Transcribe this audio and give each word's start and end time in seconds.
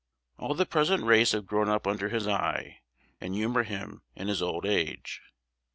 All 0.39 0.55
the 0.55 0.65
present 0.65 1.03
race 1.03 1.31
have 1.33 1.45
grown 1.45 1.69
up 1.69 1.85
under 1.85 2.09
his 2.09 2.27
eye, 2.27 2.79
and 3.19 3.35
humour 3.35 3.61
him 3.61 4.01
in 4.15 4.29
his 4.29 4.41
old 4.41 4.65
age. 4.65 5.21